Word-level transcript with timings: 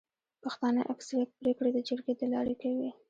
پښتانه 0.43 0.81
اکثريت 0.93 1.29
پريکړي 1.39 1.71
د 1.73 1.79
جرګي 1.87 2.13
د 2.17 2.21
لاري 2.33 2.55
کوي. 2.61 2.89